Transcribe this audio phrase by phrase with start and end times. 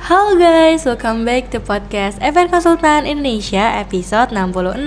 [0.00, 4.80] Halo guys, welcome back to podcast FR Konsultan Indonesia episode 66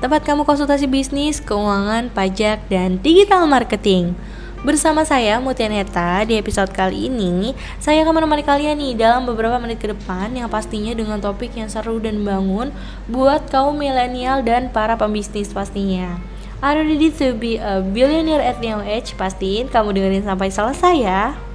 [0.00, 4.16] Tempat kamu konsultasi bisnis, keuangan, pajak, dan digital marketing.
[4.64, 9.60] Bersama saya Mutian Heta di episode kali ini Saya akan menemani kalian nih dalam beberapa
[9.60, 12.72] menit ke depan Yang pastinya dengan topik yang seru dan bangun
[13.04, 16.16] Buat kaum milenial dan para pembisnis pastinya.
[16.64, 19.12] Are you ready to be a billionaire at young age?
[19.12, 21.47] Pastiin kamu dengerin sampai selesai ya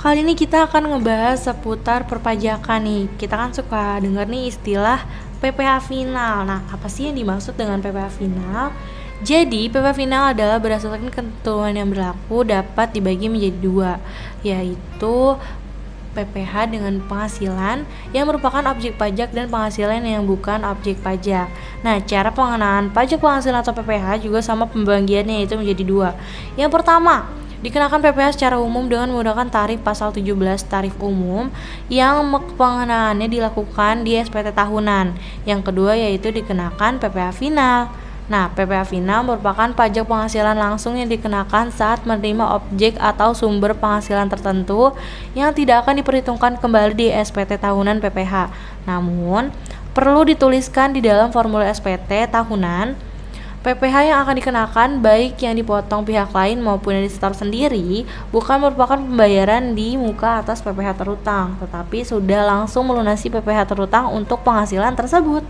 [0.00, 3.04] Kali ini kita akan ngebahas seputar perpajakan nih.
[3.20, 5.04] Kita kan suka denger nih istilah
[5.44, 6.48] PPh final.
[6.48, 8.72] Nah, apa sih yang dimaksud dengan PPh final?
[9.20, 13.92] Jadi, PPh final adalah berdasarkan ketentuan yang berlaku dapat dibagi menjadi dua,
[14.40, 15.36] yaitu
[16.16, 17.84] PPh dengan penghasilan
[18.16, 21.52] yang merupakan objek pajak dan penghasilan yang bukan objek pajak.
[21.84, 26.10] Nah, cara pengenaan pajak penghasilan atau PPh juga sama pembagiannya itu menjadi dua.
[26.56, 27.28] Yang pertama,
[27.60, 30.32] Dikenakan PPh secara umum dengan menggunakan tarif pasal 17
[30.64, 31.52] tarif umum
[31.92, 32.24] yang
[32.56, 35.12] pengenaannya dilakukan di SPT tahunan.
[35.44, 37.92] Yang kedua yaitu dikenakan PPh final.
[38.30, 44.30] Nah, PPh final merupakan pajak penghasilan langsung yang dikenakan saat menerima objek atau sumber penghasilan
[44.30, 44.94] tertentu
[45.36, 48.48] yang tidak akan diperhitungkan kembali di SPT tahunan PPh.
[48.88, 49.52] Namun,
[49.92, 53.09] perlu dituliskan di dalam formulir SPT tahunan
[53.60, 58.96] PPh yang akan dikenakan baik yang dipotong pihak lain maupun yang disetor sendiri bukan merupakan
[58.96, 65.44] pembayaran di muka atas PPh terutang, tetapi sudah langsung melunasi PPh terutang untuk penghasilan tersebut.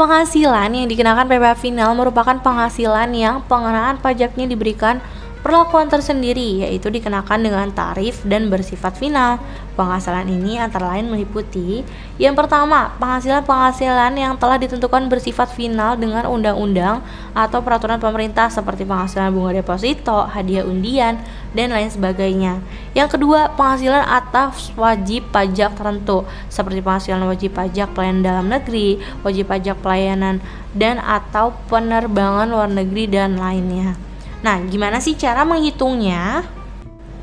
[0.00, 5.04] Penghasilan yang dikenakan PPh final merupakan penghasilan yang pengenaan pajaknya diberikan
[5.44, 9.36] Perlakuan tersendiri yaitu dikenakan dengan tarif dan bersifat final.
[9.76, 17.02] Penghasilan ini antara lain meliputi yang pertama, penghasilan-penghasilan yang telah ditentukan bersifat final dengan undang-undang
[17.34, 21.18] atau peraturan pemerintah seperti penghasilan bunga deposito, hadiah undian,
[21.58, 22.62] dan lain sebagainya.
[22.94, 29.50] Yang kedua, penghasilan atas wajib pajak tertentu seperti penghasilan wajib pajak pelayanan dalam negeri, wajib
[29.50, 30.38] pajak pelayanan
[30.70, 34.13] dan atau penerbangan luar negeri dan lainnya.
[34.44, 36.44] Nah, gimana sih cara menghitungnya?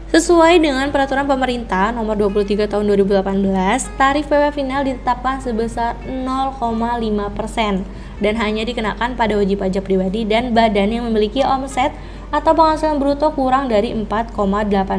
[0.09, 7.85] Sesuai dengan peraturan pemerintah nomor 23 tahun 2018, tarif PW final ditetapkan sebesar 0,5%
[8.25, 11.93] dan hanya dikenakan pada wajib pajak pribadi dan badan yang memiliki omset
[12.33, 14.33] atau penghasilan bruto kurang dari 4,8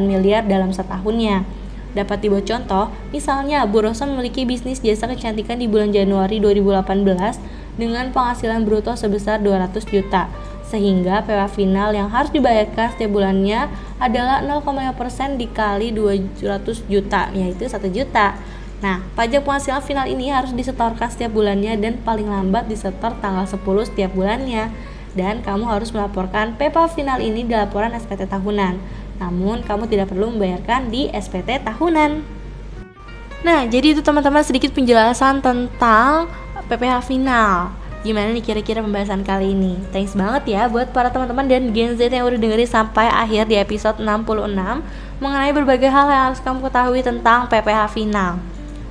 [0.07, 1.43] miliar dalam setahunnya.
[1.91, 8.15] Dapat dibuat contoh, misalnya Bu Rosan memiliki bisnis jasa kecantikan di bulan Januari 2018 dengan
[8.15, 10.31] penghasilan bruto sebesar 200 juta
[10.73, 13.69] sehingga PW final yang harus dibayarkan setiap bulannya
[14.01, 18.33] adalah 0,5% dikali 200 juta yaitu 1 juta
[18.83, 23.63] Nah, pajak penghasilan final ini harus disetorkan setiap bulannya dan paling lambat disetor tanggal 10
[23.87, 24.75] setiap bulannya.
[25.15, 28.75] Dan kamu harus melaporkan PPA final ini di laporan SPT tahunan.
[29.23, 32.27] Namun, kamu tidak perlu membayarkan di SPT tahunan.
[33.47, 36.27] Nah, jadi itu teman-teman sedikit penjelasan tentang
[36.67, 37.71] PPh final.
[38.03, 39.79] Gimana nih kira-kira pembahasan kali ini?
[39.95, 43.55] Thanks banget ya buat para teman-teman dan Gen Z yang udah dengerin sampai akhir di
[43.55, 48.43] episode 66 mengenai berbagai hal yang harus kamu ketahui tentang PPH final.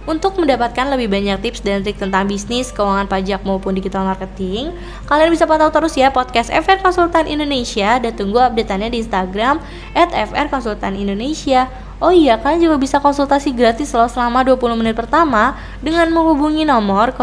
[0.03, 4.75] Untuk mendapatkan lebih banyak tips dan trik tentang bisnis, keuangan pajak maupun digital marketing,
[5.07, 9.63] kalian bisa pantau terus ya podcast FR Konsultan Indonesia dan tunggu updateannya di Instagram
[9.95, 11.71] at FR Konsultan Indonesia.
[12.03, 17.15] Oh iya, kalian juga bisa konsultasi gratis loh selama 20 menit pertama dengan menghubungi nomor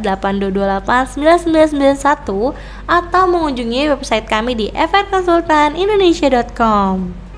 [0.00, 2.56] 0813-8228-9991
[2.88, 7.31] atau mengunjungi website kami di frkonsultanindonesia.com.